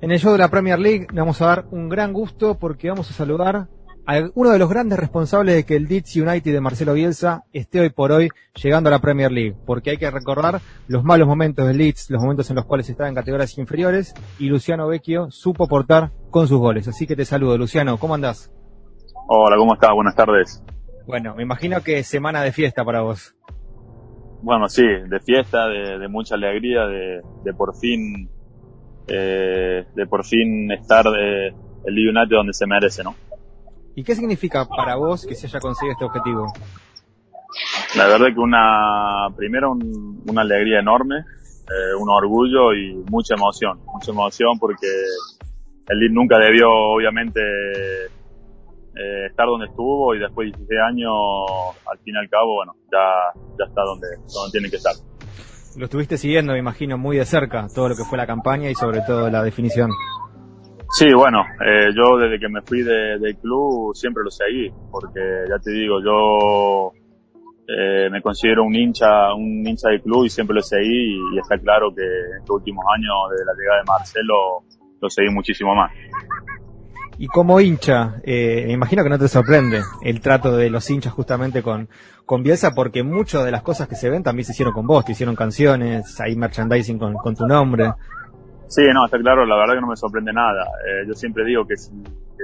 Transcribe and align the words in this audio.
En 0.00 0.10
el 0.10 0.18
show 0.18 0.32
de 0.32 0.38
la 0.38 0.48
Premier 0.48 0.78
League 0.78 1.06
le 1.12 1.20
vamos 1.20 1.40
a 1.40 1.46
dar 1.46 1.64
un 1.70 1.88
gran 1.88 2.12
gusto 2.12 2.58
porque 2.58 2.90
vamos 2.90 3.10
a 3.10 3.14
saludar 3.14 3.68
a 4.06 4.20
uno 4.34 4.50
de 4.50 4.58
los 4.58 4.68
grandes 4.68 4.98
responsables 4.98 5.54
de 5.54 5.64
que 5.64 5.76
el 5.76 5.84
Leeds 5.84 6.16
United 6.16 6.52
de 6.52 6.60
Marcelo 6.60 6.92
Bielsa 6.92 7.44
esté 7.52 7.80
hoy 7.80 7.88
por 7.88 8.12
hoy 8.12 8.28
llegando 8.62 8.88
a 8.88 8.90
la 8.90 8.98
Premier 8.98 9.32
League, 9.32 9.56
porque 9.64 9.90
hay 9.90 9.96
que 9.96 10.10
recordar 10.10 10.60
los 10.88 11.04
malos 11.04 11.26
momentos 11.26 11.66
del 11.66 11.78
Leeds, 11.78 12.10
los 12.10 12.20
momentos 12.20 12.50
en 12.50 12.56
los 12.56 12.66
cuales 12.66 12.88
estaba 12.90 13.08
en 13.08 13.14
categorías 13.14 13.56
inferiores 13.56 14.14
y 14.38 14.48
Luciano 14.48 14.86
Vecchio 14.88 15.30
supo 15.30 15.66
portar 15.66 16.10
con 16.30 16.48
sus 16.48 16.58
goles. 16.58 16.86
Así 16.86 17.06
que 17.06 17.16
te 17.16 17.24
saludo, 17.24 17.56
Luciano, 17.56 17.96
¿cómo 17.96 18.14
andás? 18.14 18.52
Hola, 19.26 19.56
¿cómo 19.56 19.72
estás? 19.74 19.90
Buenas 19.94 20.14
tardes. 20.14 20.62
Bueno, 21.06 21.34
me 21.34 21.42
imagino 21.42 21.80
que 21.82 22.02
semana 22.02 22.42
de 22.42 22.52
fiesta 22.52 22.84
para 22.84 23.00
vos. 23.00 23.34
Bueno, 24.42 24.68
sí, 24.68 24.82
de 24.82 25.20
fiesta, 25.20 25.66
de, 25.68 26.06
mucha 26.08 26.34
alegría, 26.34 26.82
de, 26.82 27.22
de 27.44 27.54
por 27.54 27.74
fin 27.76 28.28
eh, 29.06 29.86
de 29.94 30.06
por 30.06 30.24
fin 30.24 30.70
estar 30.72 31.04
de, 31.04 31.48
el 31.84 32.08
United 32.08 32.36
donde 32.36 32.52
se 32.52 32.66
merece, 32.66 33.02
¿no? 33.02 33.14
¿Y 33.94 34.02
qué 34.02 34.14
significa 34.14 34.66
para 34.66 34.96
vos 34.96 35.24
que 35.26 35.34
se 35.34 35.46
haya 35.46 35.60
conseguido 35.60 35.92
este 35.92 36.04
objetivo? 36.04 36.52
La 37.96 38.06
verdad 38.06 38.26
que 38.34 38.40
una, 38.40 39.28
primero 39.36 39.72
una 39.72 40.40
alegría 40.42 40.80
enorme, 40.80 41.16
eh, 41.18 41.94
un 41.98 42.08
orgullo 42.08 42.74
y 42.74 42.94
mucha 43.10 43.34
emoción, 43.34 43.80
mucha 43.86 44.10
emoción 44.10 44.58
porque 44.58 44.88
el 45.88 45.98
Leeds 45.98 46.14
nunca 46.14 46.38
debió 46.38 46.68
obviamente 46.68 47.40
eh, 48.96 49.26
estar 49.30 49.46
donde 49.46 49.66
estuvo 49.66 50.14
y 50.14 50.18
después 50.18 50.50
de 50.50 50.58
16 50.58 50.80
años, 50.88 51.12
al 51.86 51.98
fin 51.98 52.14
y 52.14 52.18
al 52.18 52.28
cabo, 52.28 52.54
bueno, 52.54 52.74
ya, 52.90 53.40
ya 53.58 53.64
está 53.66 53.82
donde, 53.82 54.06
donde 54.32 54.52
tiene 54.52 54.70
que 54.70 54.76
estar. 54.76 54.94
Lo 55.76 55.86
estuviste 55.86 56.16
siguiendo, 56.16 56.52
me 56.52 56.58
imagino, 56.58 56.96
muy 56.96 57.16
de 57.16 57.24
cerca, 57.24 57.66
todo 57.74 57.88
lo 57.88 57.96
que 57.96 58.04
fue 58.04 58.16
la 58.16 58.26
campaña 58.26 58.70
y 58.70 58.74
sobre 58.74 59.00
todo 59.00 59.28
la 59.28 59.42
definición. 59.42 59.90
Sí, 60.90 61.06
bueno, 61.12 61.40
eh, 61.66 61.88
yo 61.96 62.16
desde 62.18 62.38
que 62.38 62.48
me 62.48 62.62
fui 62.62 62.82
del 62.82 63.36
club 63.38 63.92
siempre 63.94 64.22
lo 64.22 64.30
seguí, 64.30 64.70
porque 64.92 65.20
ya 65.48 65.58
te 65.58 65.72
digo, 65.72 66.00
yo 66.00 66.92
eh, 67.66 68.08
me 68.10 68.22
considero 68.22 68.62
un 68.62 68.74
hincha, 68.74 69.34
un 69.34 69.66
hincha 69.66 69.88
del 69.88 70.02
club 70.02 70.26
y 70.26 70.28
siempre 70.28 70.54
lo 70.54 70.62
seguí 70.62 71.16
y, 71.34 71.38
está 71.38 71.58
claro 71.58 71.92
que 71.92 72.02
en 72.02 72.38
estos 72.38 72.56
últimos 72.56 72.84
años, 72.94 73.30
desde 73.32 73.44
la 73.44 73.52
llegada 73.54 73.78
de 73.78 73.84
Marcelo, 73.88 74.34
lo 75.00 75.10
seguí 75.10 75.30
muchísimo 75.30 75.74
más. 75.74 75.90
Y 77.18 77.28
como 77.28 77.60
hincha, 77.60 78.16
eh, 78.24 78.64
me 78.66 78.72
imagino 78.72 79.04
que 79.04 79.10
no 79.10 79.18
te 79.18 79.28
sorprende 79.28 79.82
el 80.02 80.20
trato 80.20 80.56
de 80.56 80.68
los 80.68 80.88
hinchas 80.90 81.12
justamente 81.12 81.62
con, 81.62 81.88
con 82.26 82.42
Bielsa, 82.42 82.72
porque 82.74 83.02
muchas 83.02 83.44
de 83.44 83.52
las 83.52 83.62
cosas 83.62 83.86
que 83.88 83.94
se 83.94 84.10
ven 84.10 84.22
también 84.22 84.44
se 84.44 84.52
hicieron 84.52 84.74
con 84.74 84.86
vos, 84.86 85.04
te 85.04 85.12
hicieron 85.12 85.36
canciones, 85.36 86.20
hay 86.20 86.34
merchandising 86.34 86.98
con, 86.98 87.14
con 87.14 87.36
tu 87.36 87.46
nombre. 87.46 87.92
Sí, 88.66 88.82
no, 88.92 89.04
está 89.04 89.18
claro, 89.18 89.46
la 89.46 89.56
verdad 89.56 89.74
que 89.74 89.80
no 89.80 89.86
me 89.88 89.96
sorprende 89.96 90.32
nada. 90.32 90.64
Eh, 90.86 91.06
yo 91.06 91.14
siempre 91.14 91.44
digo 91.44 91.66
que 91.66 91.76
si 91.76 91.92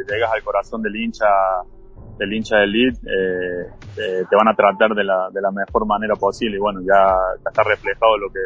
llegas 0.09 0.31
al 0.33 0.43
corazón 0.43 0.83
del 0.83 0.95
hincha, 0.95 1.27
del 2.19 2.33
hincha 2.33 2.59
del 2.59 2.71
lead, 2.71 2.95
eh, 2.95 3.67
eh, 3.97 4.25
te 4.29 4.37
van 4.37 4.49
a 4.49 4.55
tratar 4.55 4.95
de 4.95 5.03
la, 5.03 5.31
de 5.33 5.41
la 5.41 5.51
mejor 5.51 5.87
manera 5.87 6.15
posible 6.15 6.57
y 6.57 6.61
bueno, 6.61 6.81
ya, 6.83 7.17
está 7.37 7.63
reflejado 7.65 8.17
lo 8.19 8.29
que, 8.31 8.41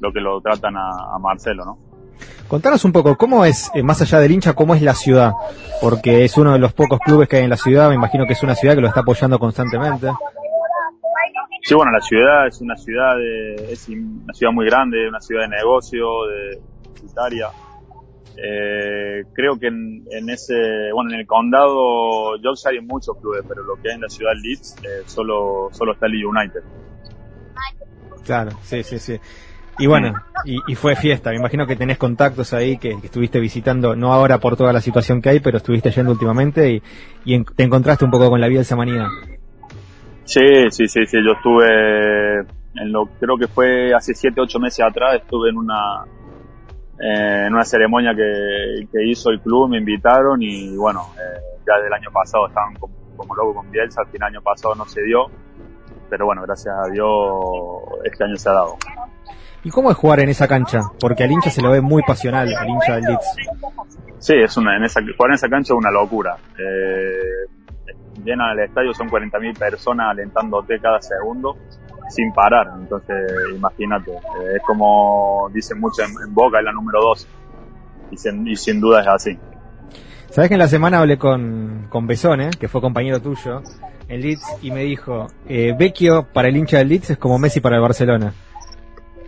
lo 0.00 0.12
que 0.12 0.20
lo 0.20 0.40
tratan 0.40 0.76
a, 0.76 1.14
a 1.14 1.18
Marcelo, 1.18 1.64
¿no? 1.64 1.89
Contanos 2.48 2.84
un 2.84 2.92
poco, 2.92 3.16
¿cómo 3.16 3.44
es, 3.44 3.70
eh, 3.74 3.82
más 3.82 4.00
allá 4.02 4.18
del 4.18 4.32
hincha, 4.32 4.54
cómo 4.54 4.74
es 4.74 4.82
la 4.82 4.94
ciudad? 4.94 5.32
Porque 5.80 6.24
es 6.24 6.36
uno 6.36 6.52
de 6.52 6.58
los 6.58 6.72
pocos 6.72 6.98
clubes 6.98 7.28
que 7.28 7.36
hay 7.36 7.44
en 7.44 7.50
la 7.50 7.56
ciudad, 7.56 7.88
me 7.88 7.94
imagino 7.94 8.26
que 8.26 8.32
es 8.32 8.42
una 8.42 8.54
ciudad 8.54 8.74
que 8.74 8.80
lo 8.80 8.88
está 8.88 9.00
apoyando 9.00 9.38
constantemente. 9.38 10.08
Sí, 11.62 11.74
bueno, 11.74 11.92
la 11.92 12.00
ciudad 12.00 12.46
es 12.48 12.60
una 12.60 12.76
ciudad 12.76 13.16
de, 13.16 13.72
es 13.72 13.88
una 13.88 14.32
ciudad 14.32 14.52
muy 14.52 14.66
grande, 14.66 15.08
una 15.08 15.20
ciudad 15.20 15.42
de 15.42 15.48
negocio, 15.48 16.06
de 16.26 16.60
publicitaria. 16.82 17.48
Eh, 18.36 19.24
creo 19.32 19.58
que 19.58 19.66
en, 19.66 20.30
ese, 20.30 20.54
bueno, 20.94 21.12
en 21.12 21.20
el 21.20 21.26
condado 21.26 22.36
Yorkshire 22.42 22.78
hay 22.78 22.84
muchos 22.84 23.16
clubes, 23.20 23.44
pero 23.46 23.62
lo 23.62 23.76
que 23.76 23.90
hay 23.90 23.96
en 23.96 24.00
la 24.00 24.08
ciudad 24.08 24.32
Leeds 24.42 24.76
eh, 24.82 25.02
solo, 25.06 25.68
solo 25.72 25.92
está 25.92 26.06
el 26.06 26.24
United. 26.24 26.62
Claro, 28.24 28.52
sí, 28.62 28.82
sí, 28.82 28.98
sí. 28.98 29.20
Y 29.78 29.86
bueno, 29.86 30.14
y, 30.44 30.74
fue 30.74 30.96
fiesta. 30.96 31.30
Me 31.30 31.36
imagino 31.36 31.66
que 31.66 31.76
tenés 31.76 31.96
contactos 31.96 32.52
ahí 32.52 32.76
que, 32.76 32.90
estuviste 33.02 33.40
visitando, 33.40 33.96
no 33.96 34.12
ahora 34.12 34.38
por 34.38 34.56
toda 34.56 34.72
la 34.72 34.80
situación 34.80 35.22
que 35.22 35.30
hay, 35.30 35.40
pero 35.40 35.58
estuviste 35.58 35.90
yendo 35.90 36.12
últimamente 36.12 36.82
y, 37.24 37.44
te 37.54 37.62
encontraste 37.62 38.04
un 38.04 38.10
poco 38.10 38.28
con 38.28 38.40
la 38.40 38.48
vida 38.48 38.60
de. 38.60 39.06
Sí, 40.24 40.40
sí, 40.70 40.86
sí, 40.88 41.06
sí. 41.06 41.18
Yo 41.24 41.32
estuve 41.32 42.46
en 42.74 42.92
lo, 42.92 43.06
creo 43.18 43.36
que 43.36 43.48
fue 43.48 43.94
hace 43.94 44.14
7, 44.14 44.40
8 44.40 44.58
meses 44.60 44.84
atrás, 44.84 45.16
estuve 45.16 45.50
en 45.50 45.56
una, 45.56 46.04
eh, 47.00 47.46
en 47.46 47.54
una 47.54 47.64
ceremonia 47.64 48.14
que, 48.14 49.04
hizo 49.04 49.30
el 49.30 49.40
club, 49.40 49.70
me 49.70 49.78
invitaron 49.78 50.40
y 50.42 50.76
bueno, 50.76 51.06
eh, 51.16 51.58
ya 51.66 51.82
del 51.82 51.92
año 51.92 52.10
pasado 52.12 52.46
estaban 52.46 52.74
como, 52.74 52.94
como 53.16 53.34
loco 53.34 53.54
con 53.54 53.70
Bielsa, 53.70 54.02
al 54.02 54.08
fin 54.08 54.22
año 54.22 54.40
pasado 54.40 54.74
no 54.74 54.86
se 54.86 55.02
dio, 55.02 55.26
pero 56.08 56.26
bueno, 56.26 56.42
gracias 56.42 56.74
a 56.76 56.88
Dios 56.90 57.08
este 58.04 58.24
año 58.24 58.36
se 58.36 58.48
ha 58.48 58.52
dado. 58.52 58.76
¿Y 59.62 59.70
cómo 59.70 59.90
es 59.90 59.96
jugar 59.96 60.20
en 60.20 60.30
esa 60.30 60.48
cancha? 60.48 60.80
Porque 60.98 61.24
al 61.24 61.30
hincha 61.30 61.50
se 61.50 61.60
lo 61.60 61.70
ve 61.70 61.80
muy 61.80 62.02
pasional, 62.02 62.52
al 62.54 62.68
hincha 62.68 62.94
del 62.94 63.04
Leeds. 63.04 63.36
Sí, 64.18 64.34
es 64.34 64.56
una, 64.56 64.76
en 64.76 64.84
esa, 64.84 65.00
jugar 65.00 65.30
en 65.30 65.34
esa 65.34 65.48
cancha 65.48 65.74
es 65.74 65.78
una 65.78 65.90
locura. 65.90 66.36
Eh, 66.58 67.94
llena 68.24 68.52
el 68.52 68.60
estadio, 68.60 68.92
son 68.94 69.08
40.000 69.08 69.58
personas 69.58 70.08
alentándote 70.10 70.78
cada 70.80 71.00
segundo 71.00 71.56
sin 72.08 72.32
parar. 72.32 72.68
Entonces, 72.78 73.16
imagínate, 73.54 74.10
eh, 74.12 74.56
es 74.56 74.62
como 74.66 75.48
dicen 75.52 75.80
mucho 75.80 76.02
en, 76.02 76.34
Boca, 76.34 76.58
es 76.58 76.64
la 76.64 76.72
número 76.72 77.00
2. 77.00 77.28
Y 78.12 78.16
sin, 78.16 78.46
y 78.46 78.56
sin 78.56 78.80
duda 78.80 79.02
es 79.02 79.08
así. 79.08 79.38
Sabes 80.30 80.48
que 80.48 80.54
en 80.54 80.60
la 80.60 80.68
semana 80.68 81.00
hablé 81.00 81.18
con, 81.18 81.86
con 81.88 82.06
Besone, 82.06 82.50
que 82.50 82.68
fue 82.68 82.80
compañero 82.80 83.20
tuyo 83.20 83.62
en 84.08 84.20
Leeds, 84.20 84.58
y 84.62 84.70
me 84.70 84.82
dijo, 84.84 85.26
eh, 85.48 85.74
Vecchio 85.76 86.26
para 86.32 86.48
el 86.48 86.56
hincha 86.56 86.78
del 86.78 86.88
Leeds 86.88 87.10
es 87.10 87.18
como 87.18 87.38
Messi 87.38 87.60
para 87.60 87.76
el 87.76 87.82
Barcelona. 87.82 88.32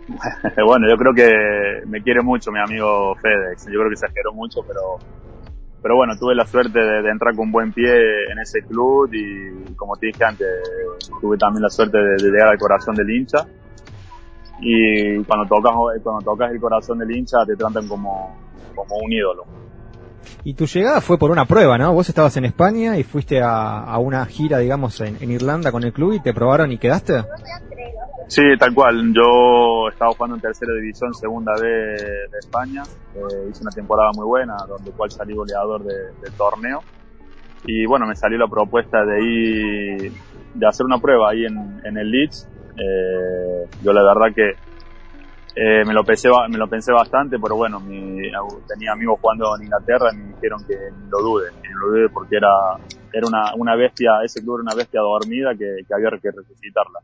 bueno, 0.65 0.87
yo 0.89 0.97
creo 0.97 1.13
que 1.13 1.87
me 1.87 2.01
quiere 2.01 2.21
mucho 2.21 2.51
mi 2.51 2.59
amigo 2.59 3.15
FedEx. 3.15 3.65
Yo 3.65 3.79
creo 3.79 3.87
que 3.87 3.93
exageró 3.93 4.33
mucho, 4.33 4.61
pero, 4.67 4.99
pero 5.81 5.95
bueno, 5.95 6.13
tuve 6.19 6.35
la 6.35 6.45
suerte 6.45 6.79
de, 6.79 7.09
entrar 7.09 7.35
con 7.35 7.51
buen 7.51 7.71
pie 7.71 7.91
en 8.31 8.39
ese 8.39 8.61
club 8.61 9.09
y 9.13 9.73
como 9.75 9.95
te 9.97 10.07
dije 10.07 10.23
antes, 10.23 10.47
tuve 11.21 11.37
también 11.37 11.63
la 11.63 11.69
suerte 11.69 11.97
de, 11.97 12.31
llegar 12.31 12.49
al 12.49 12.57
corazón 12.57 12.95
del 12.95 13.09
hincha. 13.09 13.45
Y 14.59 15.23
cuando 15.23 15.47
tocas, 15.47 15.73
cuando 16.03 16.21
tocas 16.23 16.51
el 16.51 16.59
corazón 16.59 16.99
del 16.99 17.15
hincha 17.15 17.37
te 17.45 17.55
tratan 17.55 17.87
como, 17.87 18.37
como 18.75 18.95
un 18.97 19.11
ídolo. 19.11 19.45
Y 20.45 20.53
tu 20.53 20.65
llegada 20.65 21.01
fue 21.01 21.17
por 21.17 21.31
una 21.31 21.45
prueba, 21.45 21.77
¿no? 21.77 21.93
Vos 21.93 22.07
estabas 22.09 22.35
en 22.37 22.45
España 22.45 22.97
y 22.97 23.03
fuiste 23.03 23.41
a, 23.41 23.97
una 23.97 24.25
gira, 24.25 24.59
digamos, 24.59 24.99
en, 25.01 25.17
en, 25.21 25.31
Irlanda 25.31 25.71
con 25.71 25.83
el 25.83 25.93
club 25.93 26.13
y 26.13 26.19
te 26.19 26.33
probaron 26.33 26.71
y 26.71 26.77
quedaste. 26.77 27.23
Sí, 28.33 28.41
tal 28.57 28.73
cual. 28.73 29.13
Yo 29.13 29.89
estaba 29.89 30.11
jugando 30.13 30.37
en 30.37 30.41
tercera 30.41 30.73
división, 30.73 31.13
segunda 31.13 31.53
B 31.53 31.67
de 31.67 32.39
España. 32.39 32.81
Eh, 33.13 33.49
hice 33.51 33.61
una 33.61 33.69
temporada 33.69 34.09
muy 34.15 34.25
buena, 34.25 34.55
donde 34.67 34.89
cual 34.89 35.11
salí 35.11 35.35
goleador 35.35 35.83
del 35.83 36.33
torneo. 36.35 36.81
Y 37.63 37.85
bueno, 37.85 38.07
me 38.07 38.15
salió 38.15 38.39
la 38.39 38.47
propuesta 38.47 39.05
de 39.05 39.23
ir, 39.23 40.11
de 40.51 40.67
hacer 40.67 40.83
una 40.83 40.97
prueba 40.97 41.29
ahí 41.29 41.45
en, 41.45 41.95
el 41.95 42.09
Leeds. 42.09 42.49
Eh, 42.75 43.69
yo 43.83 43.93
la 43.93 44.01
verdad 44.01 44.33
que 44.33 44.49
eh, 45.55 45.85
me 45.85 45.93
lo 45.93 46.03
pensé, 46.03 46.29
me 46.49 46.57
lo 46.57 46.67
pensé 46.67 46.91
bastante, 46.91 47.37
pero 47.37 47.55
bueno, 47.55 47.79
mi, 47.81 48.31
tenía 48.67 48.93
amigos 48.93 49.19
jugando 49.21 49.55
en 49.57 49.65
Inglaterra 49.65 50.09
y 50.11 50.17
me 50.17 50.33
dijeron 50.33 50.65
que 50.65 50.73
lo 51.07 51.21
dude, 51.21 51.51
que 51.61 51.69
lo 51.79 51.91
dude 51.91 52.09
porque 52.09 52.37
era, 52.37 52.49
era 53.13 53.27
una, 53.27 53.53
una 53.57 53.75
bestia, 53.75 54.23
ese 54.25 54.41
club 54.41 54.55
era 54.55 54.63
una 54.63 54.75
bestia 54.75 55.01
dormida 55.01 55.51
que 55.55 55.85
había 55.93 56.09
que 56.19 56.31
resucitarla. 56.31 56.99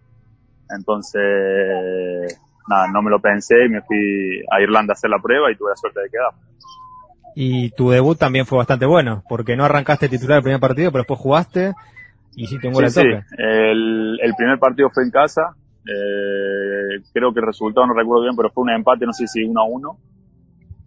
Entonces, 0.70 2.40
nada, 2.68 2.88
no 2.92 3.02
me 3.02 3.10
lo 3.10 3.20
pensé 3.20 3.66
y 3.66 3.70
me 3.70 3.82
fui 3.82 4.44
a 4.52 4.62
Irlanda 4.62 4.92
a 4.92 4.96
hacer 4.96 5.10
la 5.10 5.20
prueba 5.20 5.52
y 5.52 5.56
tuve 5.56 5.72
la 5.72 5.76
suerte 5.76 6.02
de 6.02 6.10
quedar. 6.10 6.32
Y 7.36 7.72
tu 7.72 7.90
debut 7.90 8.18
también 8.18 8.46
fue 8.46 8.58
bastante 8.58 8.86
bueno, 8.86 9.24
porque 9.30 9.56
no 9.56 9.66
arrancaste 9.66 10.10
titular 10.10 10.38
el 10.38 10.44
primer 10.44 10.60
partido, 10.60 10.92
pero 10.92 11.04
después 11.04 11.20
jugaste 11.20 11.74
y 12.36 12.48
sí 12.48 12.58
un 12.64 12.74
gol 12.74 12.90
sí, 12.90 13.02
Sí. 13.02 13.08
El, 13.38 14.20
el 14.22 14.36
primer 14.36 14.60
partido 14.60 14.90
fue 14.90 15.04
en 15.04 15.12
casa, 15.12 15.56
eh, 15.86 17.02
creo 17.14 17.34
que 17.34 17.40
el 17.40 17.46
resultado 17.46 17.88
no 17.88 17.94
recuerdo 17.94 18.24
bien, 18.24 18.36
pero 18.36 18.50
fue 18.52 18.64
un 18.64 18.70
empate, 18.72 19.06
no 19.06 19.14
sé 19.14 19.28
si 19.28 19.44
1 19.44 19.60
a 19.60 19.64
1. 19.66 19.98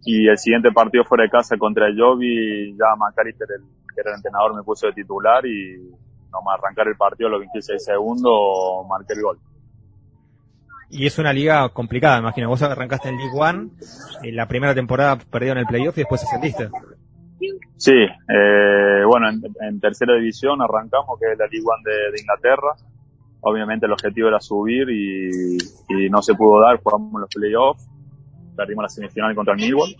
Y 0.05 0.27
el 0.27 0.37
siguiente 0.37 0.71
partido 0.71 1.05
fuera 1.05 1.23
de 1.23 1.29
casa 1.29 1.57
contra 1.57 1.87
el 1.87 1.99
Jovi, 1.99 2.75
ya 2.77 2.95
McAllister, 2.97 3.47
el, 3.57 3.63
que 3.93 4.01
era 4.01 4.11
el 4.11 4.17
entrenador, 4.17 4.55
me 4.55 4.63
puso 4.63 4.87
de 4.87 4.93
titular 4.93 5.45
y 5.45 5.77
nomás 6.31 6.59
arrancar 6.59 6.87
el 6.87 6.95
partido 6.95 7.29
a 7.29 7.31
los 7.31 7.39
26 7.41 7.83
segundos 7.83 8.85
marqué 8.89 9.13
el 9.13 9.21
gol. 9.21 9.39
Y 10.93 11.07
es 11.07 11.17
una 11.17 11.33
liga 11.33 11.67
complicada, 11.69 12.19
imagino. 12.19 12.49
Vos 12.49 12.61
arrancaste 12.61 13.09
en 13.09 13.17
League 13.17 13.33
One, 13.33 13.69
en 14.21 14.35
la 14.35 14.47
primera 14.47 14.75
temporada 14.75 15.17
perdió 15.17 15.53
en 15.53 15.57
el 15.57 15.65
playoff 15.65 15.97
y 15.97 16.01
después 16.01 16.23
ascendiste. 16.23 16.69
Sí, 17.77 17.91
eh, 17.91 19.03
bueno, 19.05 19.27
en, 19.29 19.79
tercera 19.79 20.15
división 20.15 20.61
arrancamos, 20.61 21.19
que 21.19 21.31
es 21.31 21.37
la 21.39 21.47
League 21.47 21.65
One 21.65 21.83
de, 21.83 22.21
Inglaterra. 22.21 22.75
Obviamente 23.41 23.87
el 23.87 23.91
objetivo 23.91 24.27
era 24.27 24.39
subir 24.39 24.87
y, 24.89 25.57
no 26.09 26.21
se 26.21 26.35
pudo 26.35 26.61
dar, 26.61 26.79
jugamos 26.81 27.21
los 27.21 27.29
playoffs. 27.33 27.89
perdimos 28.55 28.83
la 28.83 28.89
semifinal 28.89 29.35
contra 29.35 29.55
el 29.55 29.61
Millwall 29.61 29.95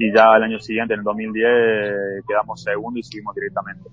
y 0.00 0.12
ya 0.12 0.36
el 0.36 0.42
año 0.42 0.58
siguiente, 0.58 0.94
en 0.94 1.00
el 1.00 1.04
2010, 1.04 2.24
quedamos 2.26 2.60
segundo 2.60 2.98
y 2.98 3.04
subimos 3.04 3.34
directamente. 3.36 3.88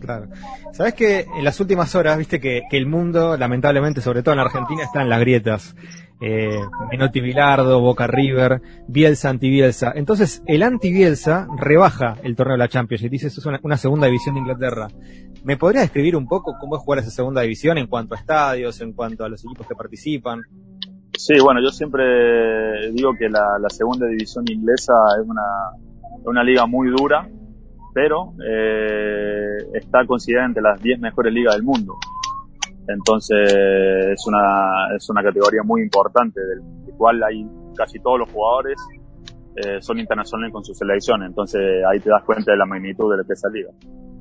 Claro. 0.00 0.28
Sabes 0.72 0.94
que 0.94 1.20
en 1.20 1.44
las 1.44 1.60
últimas 1.60 1.94
horas, 1.94 2.16
viste 2.16 2.40
que, 2.40 2.62
el 2.70 2.86
mundo, 2.86 3.36
lamentablemente, 3.36 4.00
sobre 4.00 4.22
todo 4.22 4.34
en 4.34 4.40
Argentina, 4.40 4.82
está 4.82 5.02
en 5.02 5.10
las 5.10 5.20
grietas. 5.20 5.76
Eh, 6.22 6.58
Menotti 6.90 7.20
Bilardo, 7.20 7.80
Boca 7.80 8.06
River, 8.06 8.60
Bielsa 8.88 9.30
anti-Bielsa. 9.30 9.92
Entonces, 9.94 10.42
el 10.46 10.62
anti-Bielsa 10.62 11.48
rebaja 11.56 12.16
el 12.22 12.36
torneo 12.36 12.54
de 12.54 12.58
la 12.58 12.68
Champions 12.68 13.04
y 13.04 13.08
dice 13.08 13.28
eso 13.28 13.40
es 13.40 13.60
una, 13.62 13.76
segunda 13.76 14.06
división 14.06 14.34
de 14.34 14.40
Inglaterra. 14.40 14.88
¿Me 15.44 15.56
podrías 15.56 15.84
describir 15.84 16.16
un 16.16 16.26
poco 16.26 16.56
cómo 16.60 16.76
es 16.76 16.82
jugar 16.82 17.00
esa 17.00 17.10
segunda 17.10 17.42
división 17.42 17.78
en 17.78 17.86
cuanto 17.86 18.14
a 18.14 18.18
estadios, 18.18 18.80
en 18.80 18.92
cuanto 18.92 19.24
a 19.24 19.28
los 19.28 19.42
equipos 19.44 19.66
que 19.66 19.74
participan? 19.74 20.42
Sí, 21.16 21.34
bueno, 21.42 21.60
yo 21.62 21.70
siempre 21.70 22.90
digo 22.92 23.14
que 23.18 23.28
la, 23.28 23.58
la 23.60 23.68
segunda 23.70 24.06
división 24.06 24.44
inglesa 24.50 24.92
es 25.20 25.26
una 26.24 26.44
liga 26.44 26.66
muy 26.66 26.88
dura, 26.88 27.28
pero 27.92 28.32
eh, 28.46 29.56
está 29.74 30.04
considerada 30.06 30.48
entre 30.48 30.62
las 30.62 30.80
10 30.82 31.00
mejores 31.00 31.32
ligas 31.32 31.54
del 31.54 31.64
mundo. 31.64 31.96
Entonces 32.86 33.52
es 34.12 34.26
una, 34.26 34.96
es 34.96 35.08
una 35.10 35.22
categoría 35.22 35.62
muy 35.64 35.82
importante, 35.82 36.40
del 36.40 36.62
cual 36.96 37.22
hay 37.22 37.46
casi 37.76 38.00
todos 38.00 38.20
los 38.20 38.30
jugadores 38.30 38.76
eh, 39.56 39.80
son 39.80 39.98
internacionales 39.98 40.52
con 40.52 40.64
sus 40.64 40.76
selecciones. 40.76 41.28
Entonces 41.28 41.60
ahí 41.88 42.00
te 42.00 42.10
das 42.10 42.24
cuenta 42.24 42.52
de 42.52 42.58
la 42.58 42.66
magnitud 42.66 43.10
de 43.10 43.18
lo 43.18 43.24
que 43.24 43.32
es 43.32 43.42
liga. 43.52 43.70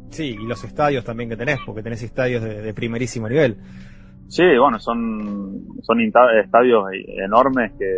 Sí, 0.09 0.35
y 0.39 0.47
los 0.47 0.63
estadios 0.63 1.03
también 1.03 1.29
que 1.29 1.37
tenés, 1.37 1.59
porque 1.65 1.83
tenés 1.83 2.01
estadios 2.01 2.43
de 2.43 2.73
primerísimo 2.73 3.29
nivel. 3.29 3.57
Sí, 4.29 4.43
bueno, 4.59 4.79
son, 4.79 5.65
son 5.81 6.01
estadios 6.01 6.83
enormes 7.17 7.71
que 7.79 7.91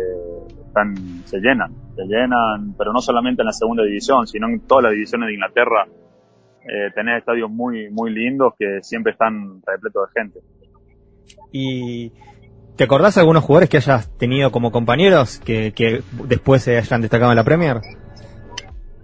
están, 0.66 0.94
se 1.26 1.38
llenan, 1.40 1.74
se 1.94 2.02
llenan, 2.04 2.74
pero 2.76 2.92
no 2.92 3.00
solamente 3.00 3.42
en 3.42 3.46
la 3.46 3.52
segunda 3.52 3.82
división, 3.84 4.26
sino 4.26 4.48
en 4.48 4.60
todas 4.66 4.84
las 4.84 4.92
divisiones 4.92 5.28
de 5.28 5.34
Inglaterra. 5.34 5.86
Eh, 6.64 6.90
tenés 6.94 7.18
estadios 7.18 7.50
muy, 7.50 7.90
muy 7.90 8.12
lindos 8.12 8.54
que 8.58 8.78
siempre 8.82 9.12
están 9.12 9.60
repletos 9.66 10.08
de 10.08 10.20
gente. 10.20 10.40
¿Y 11.50 12.12
te 12.76 12.84
acordás 12.84 13.14
de 13.14 13.20
algunos 13.20 13.44
jugadores 13.44 13.68
que 13.68 13.76
hayas 13.78 14.16
tenido 14.16 14.50
como 14.50 14.70
compañeros 14.70 15.40
que, 15.40 15.72
que 15.72 16.02
después 16.28 16.62
se 16.62 16.78
hayan 16.78 17.02
destacado 17.02 17.32
en 17.32 17.36
la 17.36 17.44
Premier? 17.44 17.80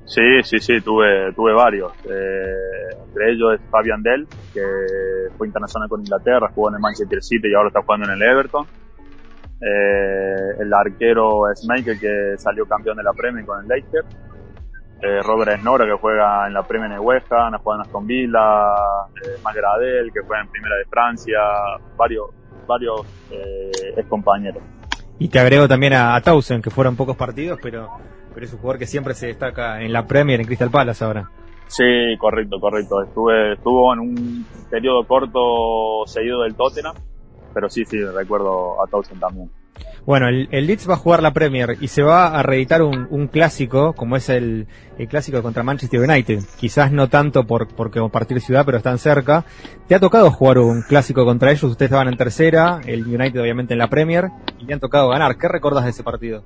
Sí, 0.09 0.43
sí, 0.43 0.59
sí, 0.59 0.81
tuve, 0.81 1.33
tuve 1.35 1.53
varios. 1.53 1.93
Eh, 2.09 2.97
entre 3.09 3.33
ellos 3.33 3.55
es 3.55 3.61
Fabian 3.71 4.03
Dell, 4.03 4.27
que 4.55 4.63
fue 5.37 5.47
internacional 5.47 5.89
con 5.89 6.01
Inglaterra, 6.01 6.51
jugó 6.55 6.71
en 6.71 6.77
el 6.77 6.81
Manchester 6.81 7.23
City 7.23 7.49
y 7.49 7.55
ahora 7.55 7.69
está 7.69 7.83
jugando 7.83 8.07
en 8.07 8.15
el 8.15 8.23
Everton. 8.23 8.67
Eh, 9.61 10.61
el 10.61 10.73
arquero 10.73 11.43
Schmeichel, 11.55 11.99
que 11.99 12.35
salió 12.39 12.67
campeón 12.67 12.97
de 12.97 13.03
la 13.03 13.13
Premier 13.13 13.45
con 13.45 13.63
el 13.63 13.69
Leicester. 13.69 14.05
Eh, 15.01 15.21
Robert 15.23 15.61
Snora, 15.61 15.87
que 15.87 15.93
juega 15.93 16.47
en 16.47 16.55
la 16.55 16.63
Premier 16.63 16.91
en 16.93 17.01
West 17.01 17.33
Ham, 17.33 17.55
ha 17.55 17.59
jugado 17.59 17.83
en 17.83 17.87
Aston 17.87 18.07
Villa. 18.07 18.75
Eh, 19.23 19.39
Magradel, 19.43 20.13
que 20.13 20.21
juega 20.21 20.43
en 20.43 20.49
Primera 20.49 20.77
de 20.77 20.85
Francia. 20.87 21.39
Varios, 21.97 22.27
varios 22.67 23.01
eh, 23.31 23.71
ex 23.97 24.09
compañeros. 24.09 24.63
Y 25.19 25.29
te 25.29 25.39
agrego 25.39 25.67
también 25.67 25.95
a, 25.95 26.15
a 26.17 26.23
que 26.23 26.71
fueron 26.71 26.97
pocos 26.97 27.17
partidos, 27.17 27.59
pero 27.63 27.89
pero 28.39 28.47
es 28.47 28.53
un 28.53 28.61
jugador 28.61 28.79
que 28.79 28.87
siempre 28.87 29.15
se 29.15 29.27
destaca 29.27 29.83
en 29.83 29.93
la 29.93 30.07
Premier, 30.07 30.39
en 30.39 30.47
Crystal 30.47 30.71
Palace 30.71 31.05
ahora. 31.05 31.29
Sí, 31.67 32.17
correcto, 32.21 32.61
correcto. 32.61 33.03
Estuve, 33.03 33.55
estuvo 33.55 33.93
en 33.93 33.99
un 33.99 34.47
periodo 34.71 35.05
corto 35.09 36.07
seguido 36.07 36.43
del 36.43 36.55
Tottenham, 36.55 36.95
pero 37.55 37.69
sí, 37.69 37.85
sí, 37.85 38.03
recuerdo 38.03 38.83
a 38.83 38.87
Townsend 38.87 39.21
también. 39.21 39.51
Bueno, 40.05 40.29
el, 40.29 40.49
Leeds 40.51 40.89
va 40.89 40.95
a 40.95 40.97
jugar 40.97 41.23
la 41.23 41.33
Premier 41.33 41.77
y 41.81 41.89
se 41.89 42.03
va 42.03 42.39
a 42.39 42.43
reeditar 42.43 42.83
un, 42.83 43.29
clásico, 43.29 43.93
como 43.93 44.17
es 44.17 44.29
el, 44.31 44.67
clásico 45.09 45.43
contra 45.43 45.63
Manchester 45.63 46.01
United. 46.01 46.41
Quizás 46.59 46.93
no 46.93 47.09
tanto 47.09 47.45
por, 47.45 47.69
porque 47.69 48.01
compartir 48.01 48.41
ciudad, 48.41 48.65
pero 48.65 48.79
están 48.79 48.99
cerca. 48.99 49.45
¿Te 49.87 49.95
ha 49.95 50.01
tocado 50.01 50.31
jugar 50.31 50.59
un 50.59 50.83
clásico 50.83 51.25
contra 51.25 51.51
ellos? 51.51 51.65
Ustedes 51.65 51.91
estaban 51.91 52.09
en 52.09 52.17
tercera, 52.17 52.81
el 52.87 53.07
United 53.07 53.41
obviamente 53.41 53.75
en 53.75 53.79
la 53.79 53.89
Premier, 53.89 54.31
y 54.59 54.65
le 54.65 54.75
han 54.75 54.81
tocado 54.81 55.11
ganar. 55.11 55.37
¿Qué 55.37 55.47
recordas 55.47 55.85
de 55.85 55.91
ese 55.91 56.03
partido? 56.03 56.43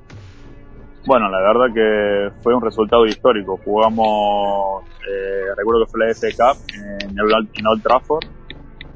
Bueno, 1.07 1.29
la 1.29 1.39
verdad 1.39 1.75
que 1.75 2.43
fue 2.43 2.55
un 2.55 2.63
resultado 2.63 3.07
histórico. 3.07 3.59
Jugamos, 3.65 4.85
eh, 5.09 5.47
recuerdo 5.57 5.85
que 5.85 5.91
fue 5.91 6.07
la 6.07 6.15
FA 6.15 6.29
Cup 6.37 6.63
en, 7.05 7.67
Old 7.67 7.83
Trafford 7.83 8.25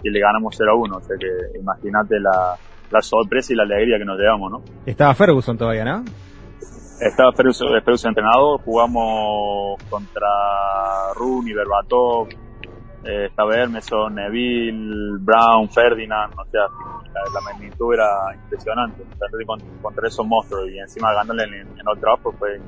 y 0.02 0.10
le 0.10 0.20
ganamos 0.20 0.54
0 0.56 0.70
a 0.72 0.74
1. 0.74 0.96
O 0.96 1.00
sea 1.00 1.16
que 1.18 1.58
imagínate 1.58 2.20
la, 2.20 2.56
la 2.90 3.02
sorpresa 3.02 3.52
y 3.52 3.56
la 3.56 3.64
alegría 3.64 3.98
que 3.98 4.04
nos 4.04 4.18
llevamos, 4.18 4.50
¿no? 4.50 4.62
Estaba 4.84 5.14
Ferguson 5.14 5.56
todavía, 5.56 5.84
¿no? 5.84 6.04
Estaba 7.00 7.32
Ferguson, 7.32 7.68
Ferguson 7.84 8.10
entrenado, 8.10 8.58
jugamos 8.58 9.82
contra 9.90 10.28
Rooney, 11.14 11.52
Berbatov, 11.52 12.28
eh, 13.06 13.26
estaba 13.26 13.54
Hermeson, 13.54 14.14
Neville, 14.14 15.18
Brown, 15.20 15.68
Ferdinand, 15.70 16.32
o 16.36 16.44
sea, 16.46 16.62
la, 17.32 17.40
magnitud 17.40 17.94
era 17.94 18.34
impresionante. 18.34 19.02
Contra, 19.46 19.68
contra, 19.80 20.08
esos 20.08 20.26
monstruos 20.26 20.68
y 20.70 20.78
encima 20.78 21.12
ganándole 21.12 21.44
en, 21.44 21.78
en 21.78 21.88
Old 21.88 22.00
Trafford 22.00 22.34
fue 22.36 22.60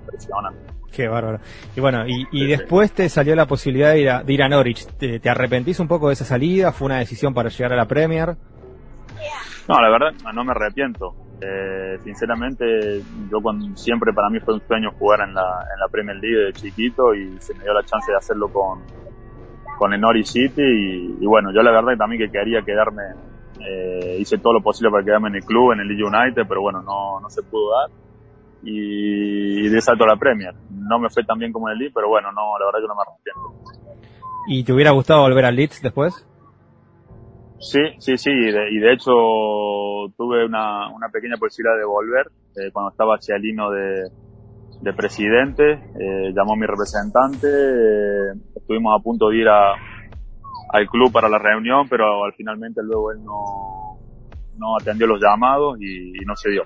impresionante. 0.00 0.76
Qué 0.92 1.08
bárbaro. 1.08 1.40
Y 1.76 1.80
bueno, 1.80 2.04
y, 2.06 2.46
después 2.46 2.92
te 2.92 3.08
salió 3.08 3.34
la 3.34 3.46
posibilidad 3.46 3.92
de 3.92 4.00
ir 4.00 4.10
a, 4.10 4.22
de 4.22 4.32
ir 4.32 4.42
a 4.42 4.48
Norwich. 4.48 4.86
¿Te, 4.96 5.28
arrepentís 5.28 5.78
un 5.78 5.88
poco 5.88 6.08
de 6.08 6.14
esa 6.14 6.24
salida? 6.24 6.72
¿Fue 6.72 6.86
una 6.86 6.98
decisión 6.98 7.34
para 7.34 7.50
llegar 7.50 7.74
a 7.74 7.76
la 7.76 7.86
Premier? 7.86 8.36
No, 9.68 9.80
la 9.80 9.90
verdad, 9.90 10.14
no 10.32 10.44
me 10.44 10.52
arrepiento. 10.52 11.14
Eh, 11.40 11.98
sinceramente, 12.02 13.02
yo 13.30 13.42
cuando, 13.42 13.76
siempre 13.76 14.12
para 14.14 14.30
mí 14.30 14.40
fue 14.40 14.54
un 14.54 14.62
sueño 14.66 14.90
jugar 14.98 15.20
en 15.28 15.34
la, 15.34 15.66
en 15.74 15.80
la 15.80 15.88
Premier 15.90 16.16
League 16.16 16.46
de 16.46 16.52
chiquito 16.54 17.14
y 17.14 17.36
se 17.40 17.52
me 17.54 17.64
dio 17.64 17.74
la 17.74 17.82
chance 17.82 18.10
de 18.10 18.16
hacerlo 18.16 18.48
con, 18.48 18.80
con 19.76 19.92
el 19.92 20.00
Norwich 20.00 20.26
City 20.26 20.62
y, 20.62 21.16
y, 21.20 21.26
bueno, 21.26 21.50
yo 21.52 21.62
la 21.62 21.70
verdad 21.70 21.96
también 21.96 22.22
que 22.22 22.30
quería 22.30 22.62
quedarme 22.62 23.02
eh, 23.60 24.16
hice 24.20 24.38
todo 24.38 24.54
lo 24.54 24.62
posible 24.62 24.90
para 24.90 25.04
quedarme 25.04 25.28
en 25.28 25.36
el 25.36 25.44
club, 25.44 25.72
en 25.72 25.80
el 25.80 25.88
Leeds 25.88 26.02
United, 26.02 26.42
pero 26.48 26.60
bueno, 26.60 26.82
no, 26.82 27.20
no 27.20 27.30
se 27.30 27.42
pudo 27.42 27.72
dar. 27.72 27.90
Y, 28.62 29.68
de 29.68 29.80
salto 29.80 30.04
a 30.04 30.08
la 30.08 30.16
Premier. 30.16 30.54
No 30.70 30.98
me 30.98 31.08
fue 31.10 31.24
tan 31.24 31.38
bien 31.38 31.52
como 31.52 31.68
en 31.68 31.72
el 31.72 31.78
Leeds, 31.78 31.94
pero 31.94 32.08
bueno, 32.08 32.30
no, 32.32 32.58
la 32.58 32.66
verdad 32.66 32.80
que 32.80 32.88
no 32.88 32.94
me 32.94 33.02
arrepiento. 33.02 34.02
¿Y 34.48 34.64
te 34.64 34.72
hubiera 34.72 34.90
gustado 34.92 35.22
volver 35.22 35.44
al 35.44 35.56
Leeds 35.56 35.82
después? 35.82 36.26
Sí, 37.58 37.80
sí, 37.98 38.16
sí, 38.16 38.30
y 38.30 38.78
de, 38.78 38.92
hecho 38.92 39.10
tuve 40.16 40.44
una, 40.44 40.88
una, 40.94 41.08
pequeña 41.08 41.36
posibilidad 41.38 41.76
de 41.76 41.86
volver 41.86 42.26
eh, 42.54 42.70
cuando 42.70 42.90
estaba 42.90 43.18
Cialino 43.18 43.70
de, 43.70 44.10
de 44.82 44.92
presidente, 44.92 45.72
eh, 45.72 46.32
llamó 46.34 46.52
a 46.52 46.56
mi 46.56 46.66
representante, 46.66 47.48
eh, 47.48 48.55
estuvimos 48.66 48.98
a 48.98 49.02
punto 49.02 49.28
de 49.28 49.36
ir 49.38 49.48
a, 49.48 49.74
al 50.70 50.88
club 50.88 51.12
para 51.12 51.28
la 51.28 51.38
reunión, 51.38 51.88
pero 51.88 52.24
al 52.24 52.32
finalmente 52.32 52.82
luego 52.82 53.12
él 53.12 53.24
no, 53.24 54.00
no 54.58 54.76
atendió 54.76 55.06
los 55.06 55.20
llamados 55.20 55.78
y, 55.80 56.12
no 56.26 56.34
se 56.34 56.50
dio. 56.50 56.64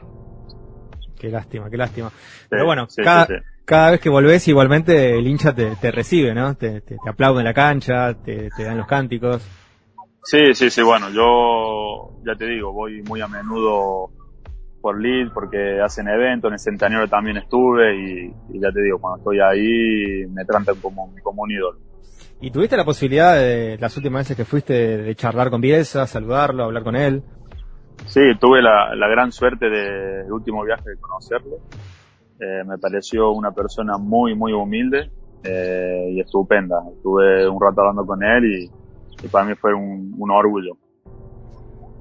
Qué 1.19 1.29
lástima, 1.29 1.69
qué 1.69 1.77
lástima. 1.77 2.11
pero 2.49 2.65
bueno, 2.65 2.87
cada, 2.97 3.29
cada, 3.67 3.91
vez 3.91 4.01
que 4.01 4.09
volvés 4.09 4.49
igualmente 4.49 5.19
el 5.19 5.27
hincha 5.27 5.55
te, 5.55 5.77
te 5.77 5.91
recibe, 5.91 6.35
¿no? 6.35 6.55
Te, 6.55 6.81
te, 6.81 6.97
aplaude 7.07 7.41
en 7.41 7.45
la 7.45 7.53
cancha, 7.53 8.15
te, 8.15 8.49
te 8.57 8.65
dan 8.65 8.79
los 8.79 8.87
cánticos. 8.87 9.47
Sí, 10.23 10.55
sí, 10.55 10.71
sí, 10.71 10.83
bueno, 10.83 11.11
yo 11.11 12.23
ya 12.25 12.35
te 12.35 12.47
digo, 12.47 12.73
voy 12.73 13.03
muy 13.03 13.21
a 13.21 13.29
menudo 13.29 14.11
por 14.81 14.99
Leeds 14.99 15.33
porque 15.35 15.81
hacen 15.83 16.09
eventos, 16.09 16.49
en 16.49 16.55
el 16.55 16.59
centenario 16.59 17.09
también 17.09 17.37
estuve 17.37 17.95
y, 17.95 18.35
y, 18.55 18.61
ya 18.61 18.73
te 18.73 18.81
digo, 18.81 18.99
cuando 18.99 19.19
estoy 19.19 19.41
ahí 19.41 20.27
me 20.29 20.47
tratan 20.47 20.75
como, 20.81 21.15
como 21.23 21.43
un 21.43 21.51
ídolo. 21.51 21.90
¿Y 22.43 22.51
tuviste 22.51 22.77
la 22.77 22.85
posibilidad 22.85 23.35
de 23.37 23.77
las 23.79 23.95
últimas 23.97 24.23
veces 24.23 24.37
que 24.37 24.47
fuiste 24.47 24.73
de 24.73 25.15
charlar 25.15 25.51
con 25.51 25.61
Bielsa, 25.61 26.07
saludarlo, 26.07 26.65
hablar 26.65 26.85
con 26.85 26.97
él? 26.97 27.23
Sí, 28.07 28.21
tuve 28.41 28.63
la, 28.63 29.09
gran 29.09 29.31
suerte 29.31 29.69
del 29.69 30.27
de, 30.27 30.33
último 30.33 30.65
viaje 30.65 30.89
de 30.89 30.97
conocerlo. 30.99 31.57
Eh, 32.41 32.65
me 32.67 32.79
pareció 32.79 33.31
una 33.33 33.53
persona 33.53 33.99
muy, 33.99 34.35
muy 34.35 34.53
humilde 34.53 35.11
eh, 35.45 36.09
y 36.13 36.21
estupenda. 36.21 36.83
Estuve 36.97 37.47
un 37.47 37.61
rato 37.61 37.83
hablando 37.83 38.07
con 38.07 38.23
él 38.23 38.45
y, 38.45 39.29
para 39.29 39.45
mí 39.45 39.55
fue 39.55 39.75
un, 39.75 40.15
un, 40.17 40.31
orgullo. 40.31 40.79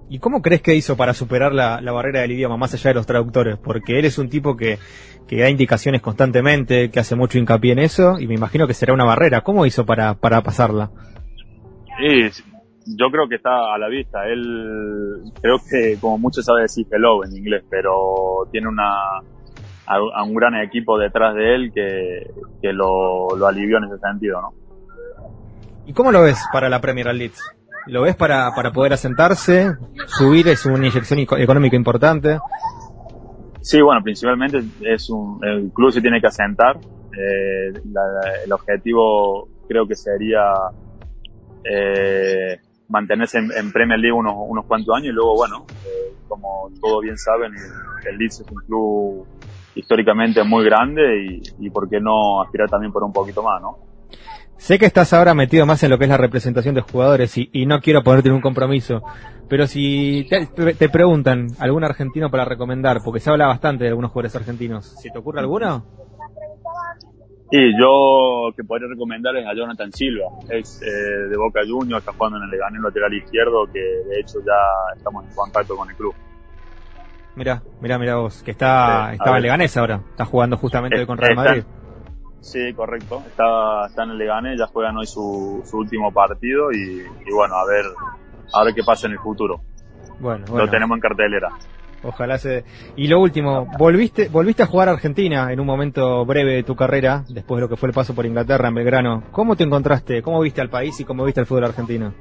¿Y 0.10 0.20
cómo 0.20 0.42
crees 0.42 0.62
que 0.62 0.76
hizo 0.76 0.98
para 0.98 1.14
superar 1.14 1.54
la, 1.54 1.82
la 1.82 1.92
barrera 1.92 2.22
del 2.22 2.32
idioma, 2.32 2.58
más 2.58 2.74
allá 2.74 2.90
de 2.90 2.96
los 2.96 3.06
traductores? 3.06 3.58
Porque 3.58 4.00
él 4.00 4.06
es 4.06 4.18
un 4.18 4.30
tipo 4.30 4.58
que 4.58 4.80
que 5.30 5.38
da 5.38 5.50
indicaciones 5.50 6.02
constantemente, 6.02 6.90
que 6.90 7.00
hace 7.00 7.16
mucho 7.16 7.38
hincapié 7.38 7.74
en 7.74 7.80
eso, 7.80 8.20
y 8.20 8.26
me 8.26 8.34
imagino 8.34 8.66
que 8.66 8.74
será 8.74 8.94
una 8.94 9.06
barrera. 9.06 9.42
¿Cómo 9.42 9.68
hizo 9.68 9.86
para, 9.86 10.16
para 10.16 10.42
pasarla? 10.42 10.90
yo 12.98 13.12
creo 13.12 13.28
que 13.30 13.36
está 13.36 13.76
a 13.76 13.78
la 13.78 13.88
vista. 13.90 14.26
Él, 14.26 15.22
creo 15.40 15.58
que 15.70 16.00
como 16.00 16.18
muchos 16.18 16.46
sabe 16.46 16.64
decir 16.64 16.88
hello 16.92 17.24
en 17.24 17.38
inglés, 17.38 17.64
pero 17.70 18.48
tiene 18.52 18.70
una, 18.70 19.20
a, 19.86 20.24
un 20.24 20.34
gran 20.34 20.56
equipo 20.56 20.98
detrás 20.98 21.36
de 21.36 21.56
él 21.56 21.72
que, 21.76 22.32
que 22.62 22.74
lo, 22.74 23.36
lo, 23.38 23.46
alivió 23.46 23.78
en 23.78 23.84
ese 23.84 24.00
sentido, 24.00 24.42
¿no? 24.42 24.54
¿Y 25.86 25.94
cómo 25.94 26.12
lo 26.12 26.24
ves 26.24 26.44
para 26.52 26.70
la 26.70 26.82
Premier 26.82 27.14
League? 27.14 27.36
¿Lo 27.90 28.04
ves 28.04 28.16
para, 28.16 28.52
para 28.56 28.72
poder 28.72 28.94
asentarse? 28.94 29.74
¿Subir 30.08 30.48
es 30.48 30.66
una 30.66 30.88
inyección 30.88 31.20
económica 31.20 31.76
importante? 31.76 32.40
Sí, 33.62 33.82
bueno, 33.82 34.02
principalmente 34.04 34.60
es 34.82 35.10
un, 35.10 35.40
el 35.44 35.72
club 35.74 35.92
se 35.92 36.02
tiene 36.02 36.22
que 36.22 36.28
asentar. 36.28 36.78
Eh, 36.78 37.72
la- 37.92 38.32
el 38.46 38.52
objetivo 38.54 39.48
creo 39.68 39.88
que 39.88 39.96
sería 39.96 40.42
eh, 41.64 42.58
mantenerse 42.88 43.40
en, 43.40 43.52
en 43.56 43.72
Premier 43.72 44.00
League 44.00 44.14
unos, 44.18 44.34
unos 44.38 44.66
cuantos 44.66 44.96
años 44.96 45.10
y 45.10 45.14
luego, 45.16 45.36
bueno, 45.36 45.66
eh, 45.86 46.14
como 46.28 46.70
todos 46.82 47.02
bien 47.04 47.18
saben, 47.18 47.54
el, 47.56 48.12
el 48.12 48.18
Leeds 48.18 48.42
es 48.42 48.48
un 48.50 48.62
club 48.66 49.28
históricamente 49.76 50.44
muy 50.44 50.66
grande 50.66 51.02
y, 51.26 51.42
y 51.66 51.70
por 51.70 51.90
qué 51.90 52.00
no 52.00 52.42
aspirar 52.42 52.70
también 52.70 52.92
por 52.92 53.04
un 53.04 53.14
poquito 53.14 53.44
más, 53.44 53.62
¿no? 53.62 53.78
Sé 54.60 54.78
que 54.78 54.86
estás 54.86 55.14
ahora 55.14 55.34
metido 55.34 55.66
más 55.66 55.82
en 55.84 55.90
lo 55.90 55.98
que 55.98 56.04
es 56.04 56.10
la 56.10 56.18
representación 56.18 56.76
de 56.76 56.82
jugadores 56.82 57.38
y, 57.38 57.50
y 57.54 57.66
no 57.66 57.80
quiero 57.80 58.04
ponerte 58.04 58.28
en 58.30 58.36
un 58.36 58.42
compromiso, 58.42 59.02
pero 59.48 59.66
si 59.66 60.28
te, 60.30 60.74
te 60.74 60.90
preguntan 60.90 61.48
algún 61.60 61.84
argentino 61.84 62.30
para 62.30 62.46
recomendar, 62.46 63.00
porque 63.04 63.20
se 63.22 63.30
habla 63.30 63.48
bastante 63.48 63.86
de 63.86 63.90
algunos 63.92 64.12
jugadores 64.12 64.36
argentinos, 64.36 64.86
¿si 65.02 65.10
te 65.12 65.18
ocurre 65.18 65.40
alguno? 65.40 65.86
Y 67.52 67.72
yo 67.82 68.52
que 68.56 68.64
podría 68.64 68.90
recomendar 68.90 69.36
es 69.38 69.48
a 69.48 69.56
Jonathan 69.56 69.92
Silva, 69.92 70.26
ex 70.50 70.82
eh, 70.84 70.86
de 71.30 71.38
Boca 71.38 71.62
Juniors, 71.68 72.02
está 72.02 72.12
jugando 72.16 72.38
en 72.38 72.44
el 72.44 72.50
Leganés 72.52 72.82
lateral 72.82 73.14
izquierdo, 73.14 73.66
que 73.74 73.80
de 73.80 74.20
hecho 74.20 74.40
ya 74.46 74.94
estamos 74.96 75.26
en 75.26 75.34
contacto 75.34 75.76
con 75.76 75.90
el 75.90 75.96
club. 75.96 76.14
Mirá, 77.36 77.64
mirá, 77.82 77.98
mirá 77.98 78.16
vos, 78.18 78.44
que 78.44 78.52
está, 78.52 79.08
Sí, 79.10 79.16
estaba 79.16 79.38
en 79.38 79.44
Leganés 79.44 79.78
ahora, 79.78 80.02
está 80.12 80.26
jugando 80.26 80.58
justamente 80.58 81.00
hoy 81.00 81.06
con 81.08 81.18
Real 81.18 81.32
Está- 81.32 81.44
Madrid. 81.44 81.64
Sí, 82.42 82.74
correcto. 82.74 83.24
Está, 83.28 83.86
está 83.88 84.04
en 84.04 84.12
el 84.12 84.18
Leganés, 84.18 84.58
ya 84.60 84.66
juegan 84.68 84.98
hoy 84.98 85.06
su, 85.06 85.62
su 85.66 85.78
último 85.78 86.12
partido 86.12 86.72
y, 86.72 87.02
y 87.28 87.34
bueno, 87.34 87.56
a 87.56 87.66
ver, 87.66 87.86
a 88.54 88.64
ver 88.64 88.74
qué 88.74 88.84
pasa 88.84 89.08
en 89.08 89.14
el 89.14 89.20
futuro. 89.20 89.62
Bueno, 90.20 90.46
bueno, 90.50 90.66
Lo 90.66 90.72
tenemos 90.72 90.96
en 90.98 91.02
cartelera. 91.02 91.50
ojalá 92.04 92.38
se... 92.38 92.64
Y 92.96 93.08
lo 93.08 93.20
último, 93.20 93.68
volviste, 93.78 94.30
volviste 94.30 94.64
a 94.64 94.68
jugar 94.68 94.90
a 94.90 94.94
Argentina 94.94 95.52
en 95.52 95.60
un 95.60 95.66
momento 95.66 96.26
breve 96.26 96.54
de 96.56 96.64
tu 96.64 96.76
carrera, 96.76 97.24
después 97.30 97.58
de 97.58 97.62
lo 97.62 97.70
que 97.70 97.76
fue 97.78 97.90
el 97.90 97.96
paso 97.96 98.16
por 98.16 98.26
Inglaterra 98.26 98.70
en 98.70 98.76
Belgrano. 98.76 99.24
¿Cómo 99.32 99.56
te 99.56 99.64
encontraste? 99.64 100.22
¿Cómo 100.22 100.42
viste 100.42 100.62
al 100.62 100.70
país 100.70 101.00
y 101.00 101.06
cómo 101.06 101.24
viste 101.26 101.42
el 101.42 101.46
fútbol 101.46 101.66
argentino? 101.66 102.14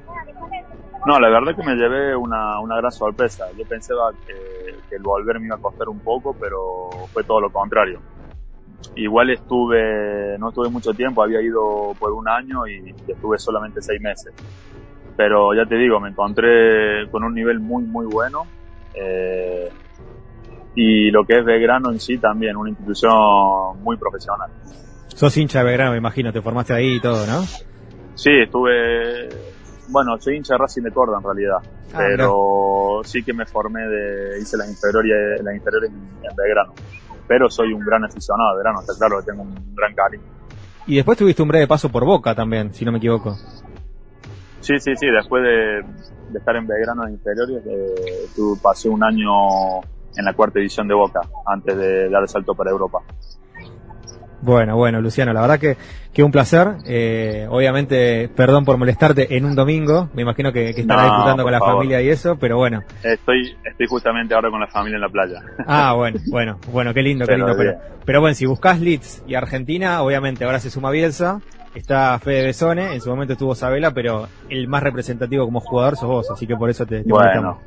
No, 1.07 1.19
la 1.21 1.29
verdad 1.31 1.57
que 1.57 1.65
me 1.65 1.75
llevé 1.75 2.15
una, 2.15 2.61
una 2.61 2.77
gran 2.77 2.91
sorpresa. 2.93 3.47
Yo 3.57 3.65
pensaba 3.67 4.11
que, 4.27 4.35
que 4.91 4.97
el 4.97 5.03
volver 5.03 5.39
me 5.41 5.47
iba 5.47 5.57
a 5.57 5.61
costar 5.61 5.89
un 5.89 6.01
poco, 6.01 6.37
pero 6.39 7.07
fue 7.13 7.25
todo 7.25 7.41
lo 7.41 7.51
contrario. 7.51 8.01
Igual 8.97 9.31
estuve, 9.31 10.37
no 10.39 10.49
estuve 10.49 10.69
mucho 10.71 10.93
tiempo, 10.93 11.23
había 11.23 11.41
ido 11.41 11.95
por 11.99 12.13
un 12.13 12.29
año 12.29 12.67
y 12.67 12.95
estuve 13.07 13.39
solamente 13.39 13.81
seis 13.81 14.01
meses. 14.01 14.33
Pero 15.17 15.55
ya 15.55 15.67
te 15.67 15.77
digo, 15.77 16.01
me 16.01 16.11
encontré 16.11 17.09
con 17.11 17.25
un 17.25 17.35
nivel 17.35 17.59
muy, 17.61 17.85
muy 17.85 18.07
bueno. 18.07 18.47
eh, 18.95 19.71
y 20.75 21.11
lo 21.11 21.25
que 21.25 21.39
es 21.39 21.45
Belgrano 21.45 21.91
en 21.91 21.99
sí 21.99 22.19
también, 22.19 22.57
una 22.57 22.71
institución 22.71 23.13
muy 23.83 23.97
profesional. 23.97 24.49
Sos 25.09 25.37
hincha 25.37 25.59
de 25.61 25.65
Belgrano, 25.65 25.93
me 25.93 25.99
imagino, 25.99 26.33
te 26.33 26.41
formaste 26.41 26.73
ahí 26.73 26.97
y 26.97 27.01
todo, 27.01 27.27
¿no? 27.27 27.43
Sí, 28.15 28.31
estuve, 28.45 29.29
bueno, 29.89 30.17
soy 30.21 30.37
hincha 30.37 30.55
de 30.55 30.59
Racing 30.59 30.83
de 30.83 30.93
Córdoba 30.93 31.19
en 31.19 31.25
realidad, 31.25 31.57
Ah, 31.93 31.97
pero 32.07 33.01
sí 33.03 33.25
que 33.25 33.33
me 33.33 33.45
formé 33.47 33.81
de, 33.89 34.39
hice 34.41 34.57
las 34.57 34.69
inferiores, 34.71 35.43
las 35.43 35.55
inferiores 35.57 35.91
en, 35.91 35.97
en 35.97 36.37
Belgrano. 36.37 36.75
Pero 37.29 37.49
soy 37.49 37.73
un 37.73 37.85
gran 37.85 38.05
aficionado 38.05 38.51
a 38.51 38.55
Belgrano, 38.55 38.81
está 38.81 38.95
claro 38.99 39.21
que 39.21 39.31
tengo 39.31 39.43
un 39.43 39.75
gran 39.75 39.95
cariño. 39.95 40.25
Y 40.87 40.97
después 40.97 41.19
tuviste 41.19 41.43
un 41.43 41.49
breve 41.49 41.69
paso 41.69 41.91
por 41.91 42.05
Boca 42.05 42.35
también, 42.35 42.73
si 42.73 42.85
no 42.85 42.93
me 42.93 42.99
equivoco. 42.99 43.37
Sí, 44.61 44.79
sí, 44.81 44.97
sí, 44.97 45.07
después 45.07 45.43
de, 45.43 45.83
de 46.33 46.39
estar 46.39 46.57
en 46.57 46.67
Belgrano 46.67 47.07
en 47.07 47.15
inferiores, 47.15 47.63
eh, 47.67 48.27
pasé 48.63 48.89
un 48.89 49.05
año 49.05 49.81
en 50.17 50.25
la 50.25 50.33
cuarta 50.33 50.59
edición 50.59 50.89
de 50.89 50.95
Boca, 50.95 51.21
antes 51.47 51.77
de 51.77 52.09
dar 52.09 52.23
el 52.23 52.29
salto 52.29 52.55
para 52.55 52.71
Europa. 52.71 52.99
Bueno, 54.41 54.77
bueno, 54.77 55.01
Luciano, 55.01 55.33
la 55.33 55.41
verdad 55.41 55.59
que, 55.59 55.77
que 56.13 56.23
un 56.23 56.31
placer. 56.31 56.69
Eh, 56.87 57.47
obviamente, 57.51 58.29
perdón 58.29 58.65
por 58.65 58.77
molestarte 58.77 59.37
en 59.37 59.45
un 59.45 59.55
domingo. 59.57 60.09
Me 60.15 60.23
imagino 60.23 60.53
que, 60.53 60.75
que 60.75 60.83
estarás 60.83 61.07
No, 61.07 61.11
disfrutando 61.11 61.43
con 61.43 61.53
la 61.53 61.59
favor. 61.59 61.75
familia 61.77 62.01
y 62.03 62.09
eso, 62.09 62.37
pero 62.39 62.57
bueno. 62.57 62.83
Estoy, 63.03 63.57
estoy 63.65 63.87
justamente 63.89 64.35
ahora 64.35 64.51
con 64.51 64.61
la 64.61 64.69
familia 64.69 64.97
en 64.97 65.01
la 65.03 65.09
playa. 65.09 65.43
Ah, 65.67 65.93
bueno, 65.95 66.21
bueno, 66.31 66.59
bueno, 66.71 66.95
qué 66.95 67.03
lindo, 67.03 67.27
qué 67.27 67.37
lindo. 67.37 67.55
Pero, 67.57 67.79
pero 68.05 68.21
bueno, 68.21 68.35
si 68.35 68.47
buscas 68.47 68.81
Leeds 68.81 69.25
y 69.27 69.35
Argentina, 69.35 70.03
obviamente 70.03 70.45
ahora 70.45 70.61
se 70.61 70.71
suma 70.71 70.91
Bielsa. 70.91 71.41
Está 71.75 72.19
Fede 72.19 72.45
Besone, 72.45 72.95
en 72.95 73.01
su 73.01 73.11
momento 73.11 73.35
estuvo 73.35 73.55
Sabela, 73.55 73.93
pero 73.93 74.27
el 74.49 74.69
más 74.69 74.83
representativo 74.83 75.45
como 75.45 75.61
jugador 75.61 75.97
sos 75.97 76.09
vos, 76.09 76.31
así 76.31 76.47
que 76.47 76.57
por 76.57 76.71
eso 76.71 76.87
te, 76.87 77.03
te 77.03 77.09
Bueno, 77.09 77.25
molestamos. 77.25 77.59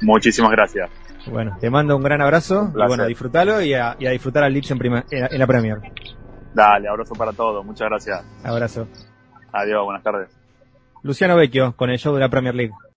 muchísimas 0.00 0.50
gracias. 0.50 0.90
Bueno, 1.26 1.56
te 1.60 1.70
mando 1.70 1.96
un 1.96 2.02
gran 2.02 2.20
abrazo 2.20 2.66
y 2.68 2.72
placer. 2.72 2.88
bueno, 2.88 3.06
disfrutalo 3.06 3.62
y 3.62 3.74
a, 3.74 3.96
y 3.98 4.06
a 4.06 4.10
disfrutar 4.10 4.44
al 4.44 4.52
Leeds 4.52 4.70
en, 4.72 4.78
prima- 4.78 5.04
en 5.10 5.20
la- 5.22 5.26
en 5.28 5.38
la 5.38 5.46
Premier. 5.46 5.78
Dale, 6.52 6.88
abrazo 6.88 7.14
para 7.14 7.32
todos, 7.32 7.64
muchas 7.64 7.88
gracias. 7.88 8.22
Abrazo. 8.44 8.86
Adiós, 9.52 9.84
buenas 9.84 10.02
tardes. 10.02 10.28
Luciano 11.02 11.36
Vecchio 11.36 11.74
con 11.76 11.90
el 11.90 11.98
show 11.98 12.14
de 12.14 12.20
la 12.20 12.28
Premier 12.28 12.54
League. 12.54 12.72